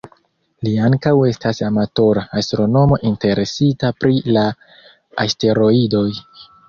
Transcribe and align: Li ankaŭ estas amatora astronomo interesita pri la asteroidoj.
Li 0.67 0.71
ankaŭ 0.85 1.11
estas 1.31 1.59
amatora 1.67 2.23
astronomo 2.41 2.99
interesita 3.11 3.93
pri 4.05 4.19
la 4.39 4.47
asteroidoj. 5.27 6.07